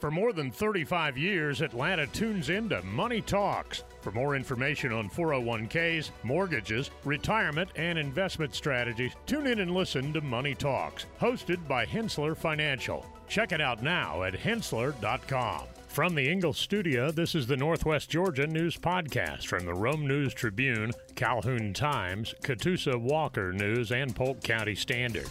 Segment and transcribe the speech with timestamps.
[0.00, 3.82] For more than 35 years, Atlanta tunes into Money Talks.
[4.00, 10.20] For more information on 401ks, mortgages, retirement, and investment strategies, tune in and listen to
[10.20, 13.04] Money Talks, hosted by Henssler Financial.
[13.28, 15.62] Check it out now at henssler.com.
[15.88, 20.32] From the Ingles studio, this is the Northwest Georgia News Podcast from the Rome News
[20.32, 25.28] Tribune, Calhoun Times, Catoosa Walker News, and Polk County Standard.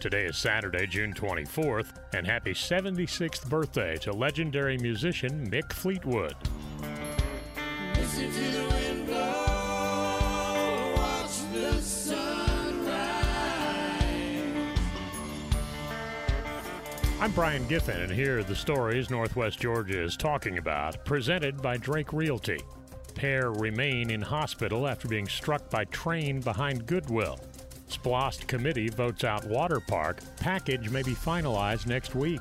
[0.00, 6.36] Today is Saturday, June 24th, and happy 76th birthday to legendary musician Mick Fleetwood.
[17.20, 21.76] I'm Brian Giffin, and here are the stories Northwest Georgia is talking about, presented by
[21.76, 22.60] Drake Realty.
[23.16, 27.40] Pair remain in hospital after being struck by train behind Goodwill.
[27.88, 30.20] Splost committee votes out water park.
[30.36, 32.40] Package may be finalized next week.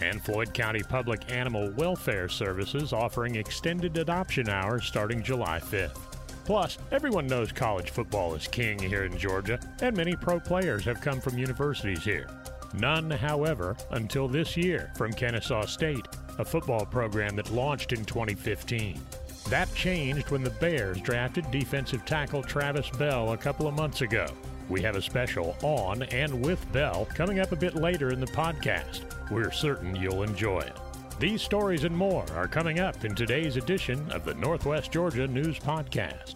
[0.00, 5.98] And Floyd County Public Animal Welfare Services offering extended adoption hours starting July 5th.
[6.44, 11.00] Plus, everyone knows college football is king here in Georgia, and many pro players have
[11.00, 12.28] come from universities here.
[12.74, 16.06] None, however, until this year from Kennesaw State,
[16.38, 19.00] a football program that launched in 2015.
[19.48, 24.26] That changed when the Bears drafted defensive tackle Travis Bell a couple of months ago.
[24.68, 28.26] We have a special on and with Bell coming up a bit later in the
[28.26, 29.02] podcast.
[29.30, 30.76] We're certain you'll enjoy it.
[31.20, 35.58] These stories and more are coming up in today's edition of the Northwest Georgia News
[35.60, 36.34] Podcast.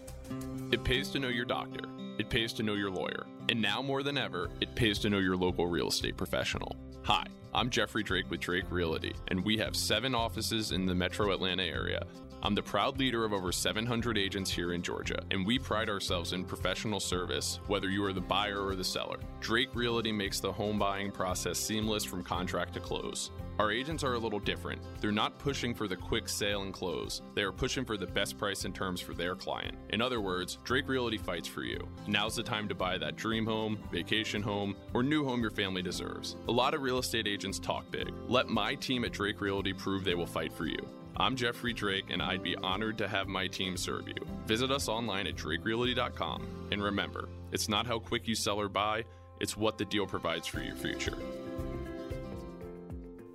[0.70, 1.80] It pays to know your doctor.
[2.18, 3.26] It pays to know your lawyer.
[3.48, 6.76] And now more than ever, it pays to know your local real estate professional.
[7.02, 11.32] Hi, I'm Jeffrey Drake with Drake Realty, and we have seven offices in the metro
[11.32, 12.06] Atlanta area
[12.42, 16.32] I'm the proud leader of over 700 agents here in Georgia, and we pride ourselves
[16.32, 19.18] in professional service, whether you are the buyer or the seller.
[19.40, 23.30] Drake Realty makes the home buying process seamless from contract to close.
[23.58, 24.80] Our agents are a little different.
[25.02, 27.20] They're not pushing for the quick sale and close.
[27.34, 29.76] They are pushing for the best price and terms for their client.
[29.90, 31.86] In other words, Drake Realty fights for you.
[32.06, 35.82] Now's the time to buy that dream home, vacation home, or new home your family
[35.82, 36.36] deserves.
[36.48, 38.12] A lot of real estate agents talk big.
[38.28, 40.78] Let my team at Drake Realty prove they will fight for you.
[41.16, 44.14] I'm Jeffrey Drake, and I'd be honored to have my team serve you.
[44.46, 46.46] Visit us online at drakerealty.com.
[46.70, 49.04] And remember, it's not how quick you sell or buy,
[49.40, 51.16] it's what the deal provides for your future.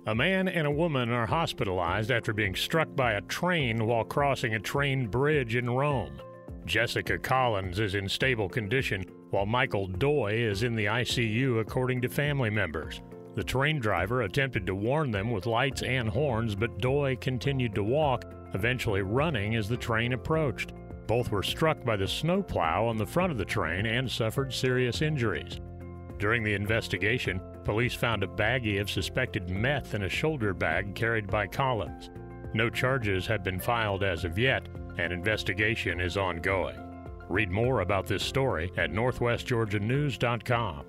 [0.06, 4.54] A man and a woman are hospitalized after being struck by a train while crossing
[4.54, 6.20] a train bridge in Rome.
[6.64, 12.08] Jessica Collins is in stable condition, while Michael Doi is in the ICU, according to
[12.08, 13.00] family members.
[13.36, 17.84] The train driver attempted to warn them with lights and horns, but Doi continued to
[17.84, 18.24] walk,
[18.54, 20.72] eventually running as the train approached.
[21.06, 25.02] Both were struck by the snowplow on the front of the train and suffered serious
[25.02, 25.60] injuries.
[26.18, 31.26] During the investigation, police found a baggie of suspected meth in a shoulder bag carried
[31.26, 32.08] by Collins.
[32.54, 34.66] No charges have been filed as of yet,
[34.96, 36.78] and investigation is ongoing.
[37.28, 40.86] Read more about this story at northwestgeorgianews.com.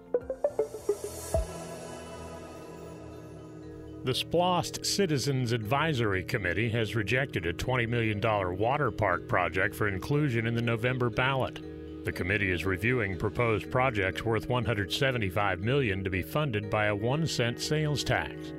[4.07, 8.21] The Splost Citizens Advisory Committee has rejected a $20 million
[8.57, 11.59] water park project for inclusion in the November ballot.
[12.05, 17.27] The committee is reviewing proposed projects worth 175 million to be funded by a 1
[17.27, 18.53] cent sales tax.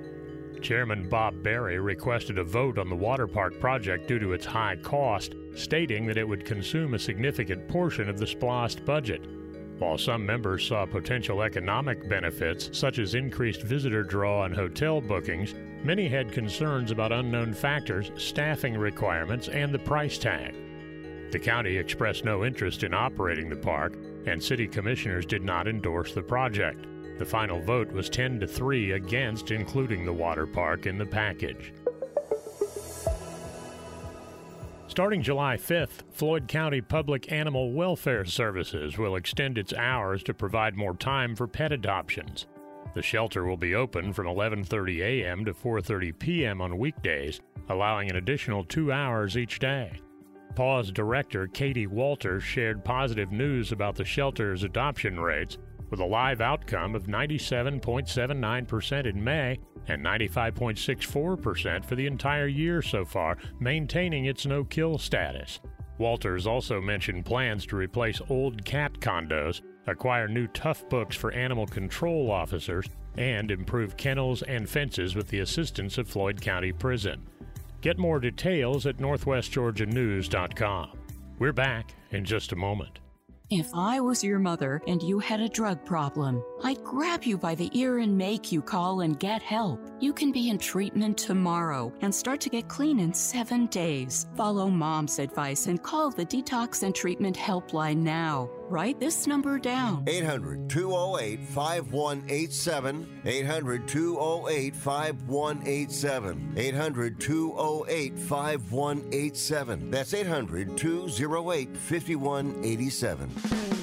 [0.60, 4.76] Chairman Bob Berry requested a vote on the water park project due to its high
[4.76, 9.22] cost, stating that it would consume a significant portion of the Splost budget.
[9.78, 15.54] While some members saw potential economic benefits, such as increased visitor draw and hotel bookings,
[15.84, 20.54] many had concerns about unknown factors, staffing requirements, and the price tag.
[21.30, 23.94] The county expressed no interest in operating the park,
[24.26, 26.86] and city commissioners did not endorse the project.
[27.18, 31.72] The final vote was 10 to 3 against including the water park in the package.
[34.88, 40.76] Starting July 5th, Floyd County Public Animal Welfare Services will extend its hours to provide
[40.76, 42.46] more time for pet adoptions.
[42.94, 45.44] The shelter will be open from 11:30 a.m.
[45.44, 46.62] to 4:30 p.m.
[46.62, 50.00] on weekdays, allowing an additional 2 hours each day.
[50.54, 55.58] PAWS director Katie Walter shared positive news about the shelter's adoption rates
[55.90, 63.04] with a live outcome of 97.79% in May and 95.64% for the entire year so
[63.04, 65.60] far, maintaining its no kill status.
[65.98, 71.66] Walters also mentioned plans to replace old cat condos, acquire new tough books for animal
[71.66, 72.86] control officers,
[73.16, 77.26] and improve kennels and fences with the assistance of Floyd County Prison.
[77.80, 80.98] Get more details at northwestgeorgianews.com.
[81.38, 83.00] We're back in just a moment.
[83.50, 87.54] If I was your mother and you had a drug problem, I'd grab you by
[87.54, 89.80] the ear and make you call and get help.
[90.00, 94.26] You can be in treatment tomorrow and start to get clean in seven days.
[94.36, 98.50] Follow mom's advice and call the Detox and Treatment Helpline now.
[98.68, 103.20] Write this number down 800 208 5187.
[103.24, 106.54] 800 208 5187.
[106.54, 109.90] 800 208 5187.
[109.90, 113.67] That's 800 208 5187.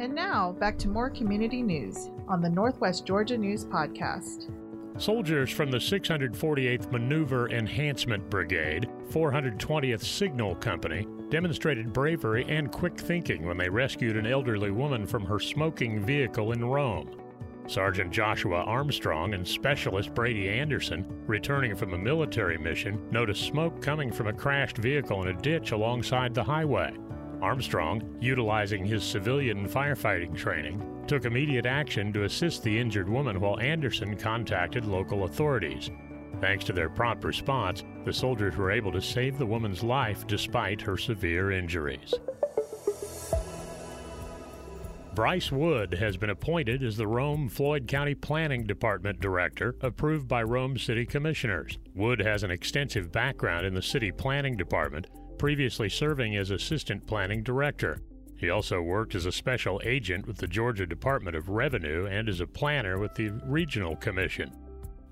[0.00, 4.50] And now, back to more community news on the Northwest Georgia News Podcast.
[4.96, 13.44] Soldiers from the 648th Maneuver Enhancement Brigade, 420th Signal Company, demonstrated bravery and quick thinking
[13.44, 17.10] when they rescued an elderly woman from her smoking vehicle in Rome.
[17.66, 24.10] Sergeant Joshua Armstrong and Specialist Brady Anderson, returning from a military mission, noticed smoke coming
[24.10, 26.90] from a crashed vehicle in a ditch alongside the highway.
[27.42, 33.58] Armstrong, utilizing his civilian firefighting training, took immediate action to assist the injured woman while
[33.60, 35.90] Anderson contacted local authorities.
[36.40, 40.80] Thanks to their prompt response, the soldiers were able to save the woman's life despite
[40.80, 42.14] her severe injuries.
[45.12, 50.42] Bryce Wood has been appointed as the Rome Floyd County Planning Department Director, approved by
[50.42, 51.78] Rome City Commissioners.
[51.94, 55.08] Wood has an extensive background in the City Planning Department,
[55.40, 57.98] previously serving as Assistant Planning Director.
[58.36, 62.40] He also worked as a special agent with the Georgia Department of Revenue and as
[62.40, 64.52] a planner with the Regional Commission.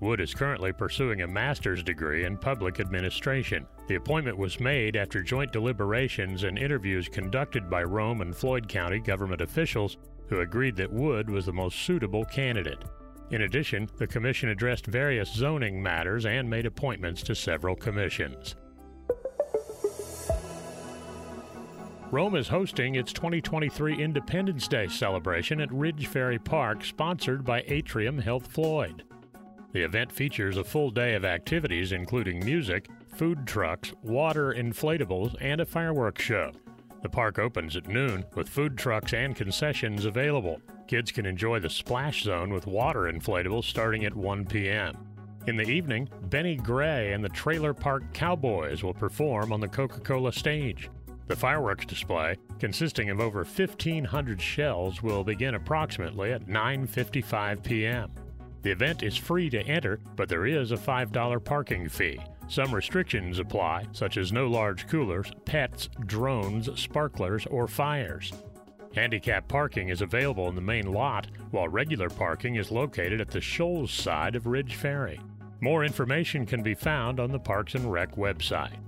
[0.01, 3.65] Wood is currently pursuing a master's degree in public administration.
[3.87, 8.99] The appointment was made after joint deliberations and interviews conducted by Rome and Floyd County
[8.99, 9.97] government officials
[10.27, 12.83] who agreed that Wood was the most suitable candidate.
[13.31, 18.55] In addition, the commission addressed various zoning matters and made appointments to several commissions.
[22.11, 28.17] Rome is hosting its 2023 Independence Day celebration at Ridge Ferry Park, sponsored by Atrium
[28.17, 29.03] Health Floyd.
[29.73, 35.61] The event features a full day of activities including music, food trucks, water inflatables, and
[35.61, 36.51] a fireworks show.
[37.03, 40.59] The park opens at noon with food trucks and concessions available.
[40.87, 44.97] Kids can enjoy the splash zone with water inflatables starting at 1 p.m.
[45.45, 49.99] In the evening, Benny Gray and the Trailer Park Cowboys will perform on the Coca
[49.99, 50.89] Cola stage.
[51.29, 58.11] The fireworks display, consisting of over 1,500 shells, will begin approximately at 9:55 p.m.
[58.63, 62.19] The event is free to enter, but there is a $5 parking fee.
[62.47, 68.33] Some restrictions apply, such as no large coolers, pets, drones, sparklers, or fires.
[68.95, 73.39] Handicap parking is available in the main lot, while regular parking is located at the
[73.39, 75.19] Shoals side of Ridge Ferry.
[75.61, 78.79] More information can be found on the Parks and Rec website.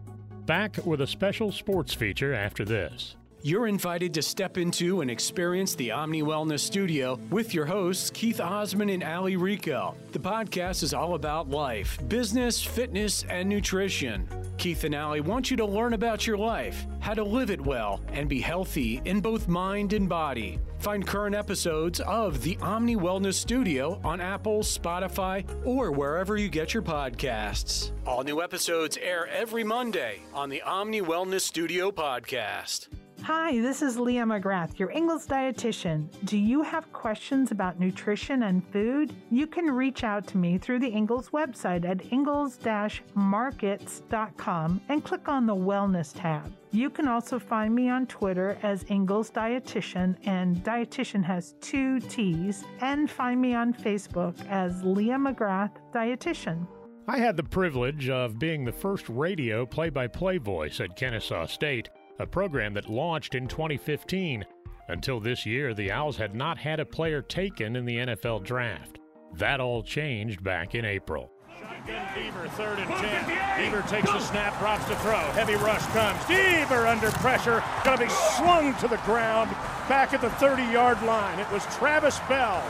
[0.46, 3.16] Back with a special sports feature after this.
[3.44, 8.40] You're invited to step into and experience the Omni Wellness Studio with your hosts, Keith
[8.40, 9.96] Osman and Ali Rico.
[10.12, 14.28] The podcast is all about life, business, fitness, and nutrition.
[14.58, 18.02] Keith and Ali want you to learn about your life, how to live it well,
[18.10, 20.60] and be healthy in both mind and body.
[20.82, 26.74] Find current episodes of the Omni Wellness Studio on Apple, Spotify, or wherever you get
[26.74, 27.92] your podcasts.
[28.04, 32.88] All new episodes air every Monday on the Omni Wellness Studio podcast.
[33.24, 36.08] Hi, this is Leah McGrath, your Ingles dietitian.
[36.26, 39.14] Do you have questions about nutrition and food?
[39.30, 45.46] You can reach out to me through the Ingles website at ingles-markets.com and click on
[45.46, 46.52] the Wellness tab.
[46.72, 52.64] You can also find me on Twitter as Ingles Dietitian, and Dietitian has two T's,
[52.80, 56.66] and find me on Facebook as Leah McGrath Dietitian.
[57.08, 61.46] I had the privilege of being the first radio play by play voice at Kennesaw
[61.46, 64.46] State, a program that launched in 2015.
[64.88, 69.00] Until this year, the Owls had not had a player taken in the NFL draft.
[69.36, 71.32] That all changed back in April.
[71.60, 73.24] Shotgun Deaver, third and ten.
[73.26, 75.20] Deaver takes the snap, drops the throw.
[75.32, 76.20] Heavy rush comes.
[76.24, 79.50] Deaver under pressure, going to be swung to the ground
[79.88, 81.40] back at the 30-yard line.
[81.40, 82.64] It was Travis Bell.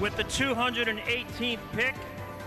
[0.00, 1.94] With the 218th pick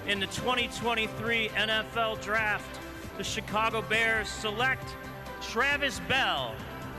[0.07, 2.79] in the 2023 NFL Draft,
[3.17, 4.95] the Chicago Bears select
[5.41, 6.53] Travis Bell,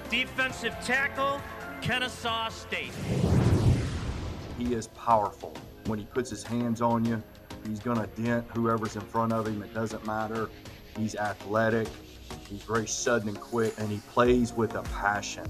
[0.08, 1.40] defensive tackle,
[1.82, 2.92] Kennesaw State.
[4.58, 5.54] He is powerful.
[5.86, 7.22] When he puts his hands on you,
[7.66, 9.62] he's going to dent whoever's in front of him.
[9.62, 10.48] It doesn't matter.
[10.96, 11.88] He's athletic.
[12.48, 15.44] He's very sudden and quick, and he plays with a passion.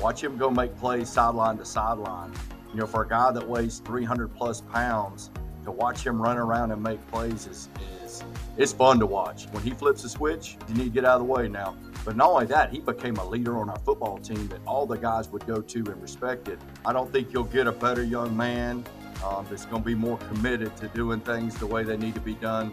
[0.00, 2.32] Watch him go make plays sideline to sideline.
[2.72, 5.30] You know, for a guy that weighs 300 plus pounds,
[5.64, 7.68] to watch him run around and make plays is,
[8.04, 8.22] is
[8.56, 9.46] it's fun to watch.
[9.52, 11.76] When he flips a switch, you need to get out of the way now.
[12.04, 14.96] But not only that, he became a leader on our football team that all the
[14.96, 16.58] guys would go to and respect it.
[16.84, 18.84] I don't think you'll get a better young man
[19.24, 22.20] um, that's going to be more committed to doing things the way they need to
[22.20, 22.72] be done.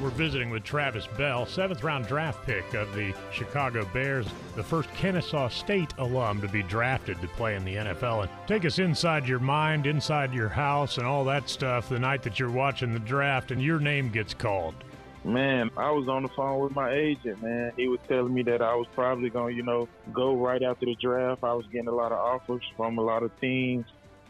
[0.00, 4.26] We're visiting with Travis Bell, seventh round draft pick of the Chicago Bears,
[4.56, 8.22] the first Kennesaw State alum to be drafted to play in the NFL.
[8.22, 12.22] And take us inside your mind, inside your house, and all that stuff the night
[12.22, 14.74] that you're watching the draft and your name gets called.
[15.22, 17.72] Man, I was on the phone with my agent, man.
[17.76, 20.86] He was telling me that I was probably going to, you know, go right after
[20.86, 21.44] the draft.
[21.44, 23.84] I was getting a lot of offers from a lot of teams.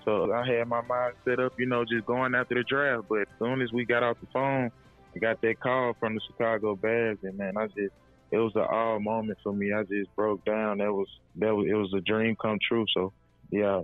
[0.05, 3.05] So I had my mind set up, you know, just going after the draft.
[3.09, 4.73] But as soon as we got off the phone,
[5.19, 7.95] got that call from the Chicago Bears, and man, I just
[8.31, 9.73] it was an odd moment for me.
[9.73, 10.79] I just broke down.
[10.79, 12.85] That was that was it was a dream come true.
[12.95, 13.13] So
[13.51, 13.81] yeah,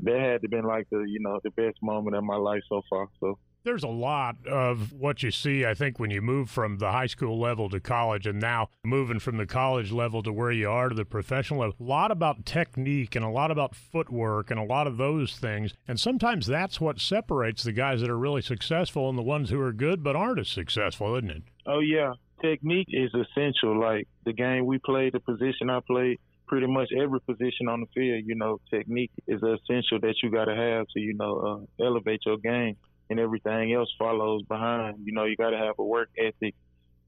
[0.00, 2.82] that had to been like the you know the best moment of my life so
[2.90, 3.06] far.
[3.20, 6.92] So there's a lot of what you see, I think, when you move from the
[6.92, 10.70] high school level to college and now moving from the college level to where you
[10.70, 11.74] are to the professional level.
[11.80, 15.74] A lot about technique and a lot about footwork and a lot of those things.
[15.88, 19.60] And sometimes that's what separates the guys that are really successful and the ones who
[19.60, 21.42] are good but aren't as successful, isn't it?
[21.66, 22.12] Oh, yeah.
[22.40, 23.80] Technique is essential.
[23.80, 27.86] Like the game we played, the position I played, pretty much every position on the
[27.92, 31.84] field, you know, technique is essential that you got to have to, you know, uh,
[31.84, 32.76] elevate your game
[33.10, 34.98] and everything else follows behind.
[35.04, 36.54] You know, you got to have a work ethic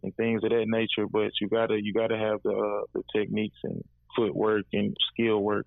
[0.03, 3.59] and things of that nature, but you gotta you gotta have the uh, the techniques
[3.65, 3.83] and
[4.15, 5.67] footwork and skill work.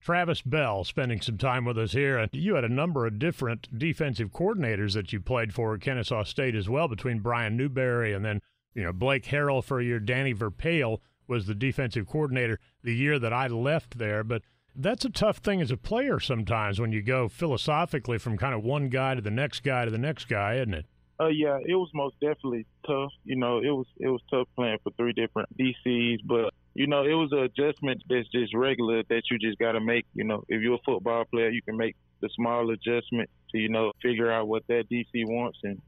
[0.00, 2.26] Travis Bell spending some time with us here.
[2.32, 6.54] You had a number of different defensive coordinators that you played for at Kennesaw State
[6.54, 8.40] as well, between Brian Newberry and then,
[8.74, 10.98] you know, Blake Harrell for your Danny Verpaele
[11.28, 14.24] was the defensive coordinator the year that I left there.
[14.24, 14.42] But
[14.74, 18.62] that's a tough thing as a player sometimes when you go philosophically from kind of
[18.62, 20.86] one guy to the next guy to the next guy, isn't it?
[21.20, 23.12] Uh, yeah, it was most definitely tough.
[23.24, 27.02] You know, it was it was tough playing for three different DCs, but you know,
[27.02, 30.06] it was an adjustment that's just regular that you just got to make.
[30.14, 33.68] You know, if you're a football player, you can make the small adjustment to you
[33.68, 35.82] know figure out what that DC wants and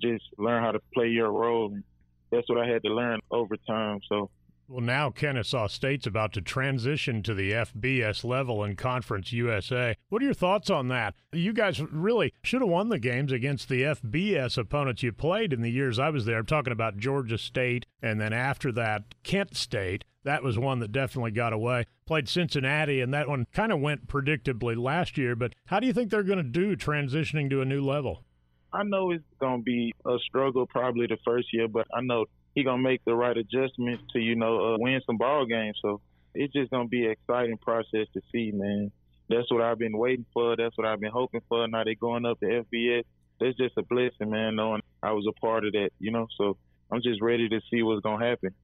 [0.00, 1.72] just learn how to play your role.
[1.72, 1.82] And
[2.30, 4.00] that's what I had to learn over time.
[4.08, 4.30] So
[4.68, 9.96] well, now Kennesaw State's about to transition to the FBS level in Conference USA.
[10.08, 11.14] What are your thoughts on that?
[11.32, 15.62] You guys really should have won the games against the FBS opponents you played in
[15.62, 16.38] the years I was there.
[16.38, 20.04] I'm talking about Georgia State, and then after that, Kent State.
[20.24, 21.86] That was one that definitely got away.
[22.04, 25.36] Played Cincinnati, and that one kind of went predictably last year.
[25.36, 28.24] But how do you think they're going to do transitioning to a new level?
[28.72, 32.26] I know it's going to be a struggle probably the first year, but I know
[32.56, 35.78] he gonna make the right adjustments to you know uh, win some ball games.
[35.80, 36.00] So
[36.34, 38.90] it's just gonna be an exciting process to see, man.
[39.28, 40.56] That's what I've been waiting for.
[40.56, 41.68] That's what I've been hoping for.
[41.68, 43.04] Now they're going up to FBS.
[43.38, 44.56] That's just a blessing, man.
[44.56, 46.26] Knowing I was a part of that, you know.
[46.38, 46.56] So
[46.90, 48.54] I'm just ready to see what's gonna happen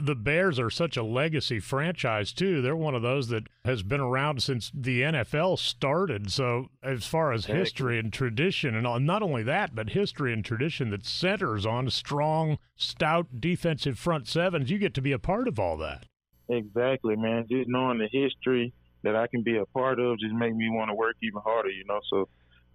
[0.00, 2.62] the Bears are such a legacy franchise too.
[2.62, 6.30] They're one of those that has been around since the NFL started.
[6.30, 10.90] So as far as history and tradition and not only that, but history and tradition
[10.90, 15.58] that centers on strong, stout defensive front sevens, you get to be a part of
[15.58, 16.06] all that.
[16.48, 17.46] Exactly, man.
[17.50, 20.90] Just knowing the history that I can be a part of just make me want
[20.90, 22.00] to work even harder, you know.
[22.10, 22.28] So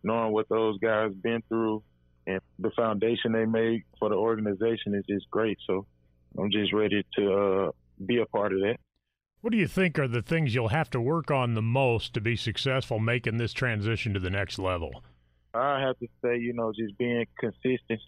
[0.03, 1.83] knowing what those guys been through
[2.27, 5.57] and the foundation they made for the organization is just great.
[5.67, 5.85] So
[6.37, 7.71] I'm just ready to uh,
[8.05, 8.77] be a part of that.
[9.41, 12.21] What do you think are the things you'll have to work on the most to
[12.21, 15.03] be successful making this transition to the next level?
[15.53, 17.99] I have to say, you know, just being consistent,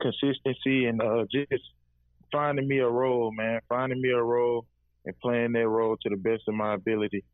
[0.00, 1.62] consistency, and uh, just
[2.32, 3.60] finding me a role, man.
[3.68, 4.66] Finding me a role
[5.04, 7.24] and playing that role to the best of my ability.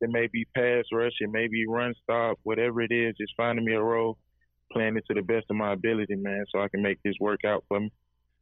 [0.00, 3.14] It may be pass rush, it may be run stop, whatever it is.
[3.20, 4.16] Just finding me a role,
[4.72, 7.44] playing it to the best of my ability, man, so I can make this work
[7.44, 7.92] out for me.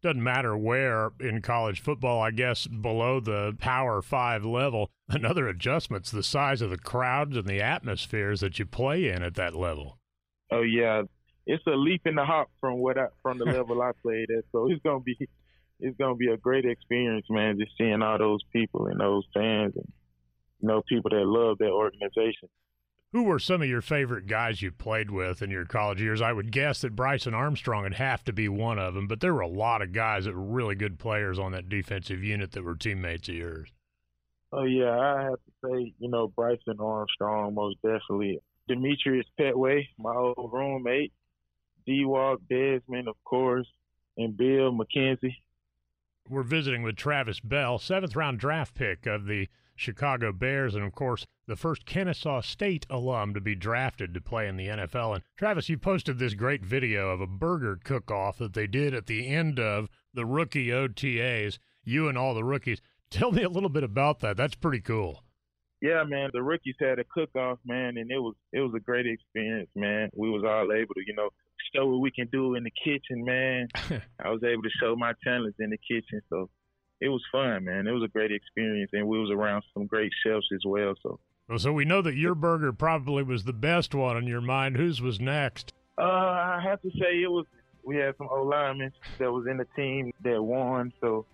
[0.03, 6.11] Doesn't matter where in college football, I guess below the Power Five level, another adjustment's
[6.11, 9.99] the size of the crowds and the atmospheres that you play in at that level.
[10.51, 11.03] Oh yeah,
[11.47, 14.45] it's a leap in the hop from what I, from the level I played at.
[14.53, 15.17] So it's gonna be
[15.81, 17.59] it's gonna be a great experience, man.
[17.59, 19.93] Just seeing all those people and those fans and
[20.61, 22.49] you know people that love that organization.
[23.13, 26.21] Who were some of your favorite guys you played with in your college years?
[26.21, 29.33] I would guess that Bryson Armstrong would have to be one of them, but there
[29.33, 32.65] were a lot of guys that were really good players on that defensive unit that
[32.65, 33.73] were teammates of yours.
[34.53, 38.41] Oh yeah, I have to say, you know, Bryson Armstrong most definitely.
[38.69, 41.13] Demetrius Petway, my old roommate,
[41.87, 43.67] D Walk Desmond, of course,
[44.19, 45.37] and Bill McKenzie.
[46.29, 49.49] We're visiting with Travis Bell, seventh round draft pick of the
[49.79, 54.49] Chicago Bears, and of course, the first Kennesaw State alum to be drafted to play
[54.49, 55.15] in the NFL.
[55.15, 58.93] And Travis, you posted this great video of a burger cook off that they did
[58.93, 62.83] at the end of the rookie OTAs, you and all the rookies.
[63.11, 64.37] Tell me a little bit about that.
[64.37, 65.23] That's pretty cool.
[65.81, 66.31] Yeah, man.
[66.33, 69.71] The rookies had a cook off, man, and it was it was a great experience,
[69.77, 70.11] man.
[70.15, 71.31] We was all able to, you know,
[71.75, 73.69] show what we can do in the kitchen, man.
[74.25, 76.51] I was able to show my talents in the kitchen, so
[77.01, 77.87] it was fun, man.
[77.87, 80.95] It was a great experience, and we was around some great chefs as well.
[81.03, 84.41] So, well, so we know that your burger probably was the best one in your
[84.41, 84.77] mind.
[84.77, 85.73] Whose was next?
[85.97, 87.47] Uh, I have to say it was.
[87.85, 91.25] We had some O linemen that was in the team that won, so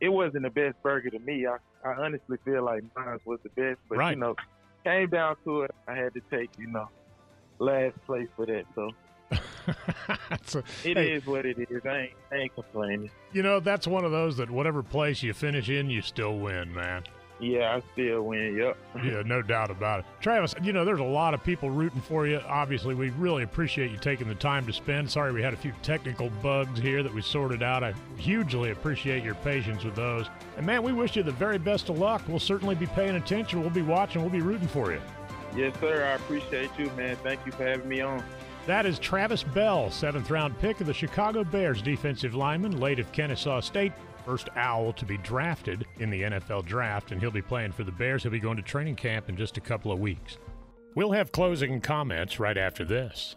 [0.00, 1.46] it wasn't the best burger to me.
[1.46, 1.56] I,
[1.88, 4.10] I honestly feel like mine was the best, but right.
[4.10, 4.36] you know,
[4.84, 5.70] came down to it.
[5.86, 6.88] I had to take, you know,
[7.58, 8.64] last place for that.
[8.74, 8.90] So
[10.44, 11.82] so, it hey, is what it is.
[11.84, 13.10] I ain't, I ain't complaining.
[13.32, 16.72] You know, that's one of those that whatever place you finish in, you still win,
[16.74, 17.04] man.
[17.40, 18.56] Yeah, I still win.
[18.56, 18.76] Yep.
[19.04, 20.06] yeah, no doubt about it.
[20.20, 22.40] Travis, you know, there's a lot of people rooting for you.
[22.46, 25.10] Obviously, we really appreciate you taking the time to spend.
[25.10, 27.84] Sorry we had a few technical bugs here that we sorted out.
[27.84, 30.26] I hugely appreciate your patience with those.
[30.56, 32.22] And man, we wish you the very best of luck.
[32.26, 33.60] We'll certainly be paying attention.
[33.60, 34.22] We'll be watching.
[34.22, 35.00] We'll be rooting for you.
[35.56, 36.04] Yes, sir.
[36.04, 37.16] I appreciate you, man.
[37.22, 38.22] Thank you for having me on.
[38.68, 43.10] That is Travis Bell, seventh round pick of the Chicago Bears defensive lineman, late of
[43.12, 43.94] Kennesaw State.
[44.26, 47.92] First Owl to be drafted in the NFL draft, and he'll be playing for the
[47.92, 48.24] Bears.
[48.24, 50.36] He'll be going to training camp in just a couple of weeks.
[50.94, 53.36] We'll have closing comments right after this.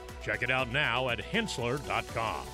[0.23, 2.45] Check it out now at henssler.com.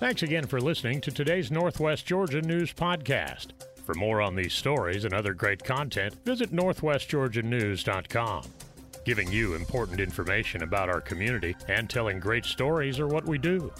[0.00, 3.48] Thanks again for listening to today's Northwest Georgia News Podcast.
[3.84, 8.44] For more on these stories and other great content, visit northwestgeorgianews.com.
[9.04, 13.70] Giving you important information about our community and telling great stories are what we do.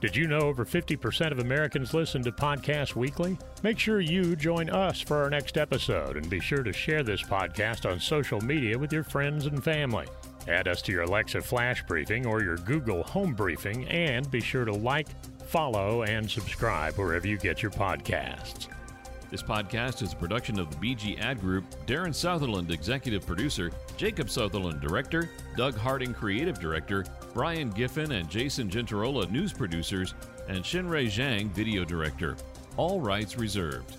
[0.00, 3.38] Did you know over 50% of Americans listen to podcasts weekly?
[3.62, 7.22] Make sure you join us for our next episode and be sure to share this
[7.22, 10.06] podcast on social media with your friends and family.
[10.46, 14.64] Add us to your Alexa Flash Briefing or your Google Home Briefing, and be sure
[14.64, 15.08] to like,
[15.46, 18.68] follow, and subscribe wherever you get your podcasts.
[19.30, 24.30] This podcast is a production of the BG Ad Group, Darren Sutherland, Executive Producer, Jacob
[24.30, 30.14] Sutherland, Director, Doug Harding, Creative Director, Brian Giffin and Jason Gentarola, News Producers,
[30.48, 32.36] and Shinrei Zhang, Video Director.
[32.76, 33.96] All rights reserved.